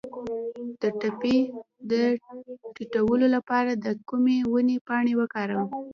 [0.81, 1.37] د تبې
[1.91, 1.91] د
[2.75, 5.67] ټیټولو لپاره د کومې ونې پاڼې وکاروم؟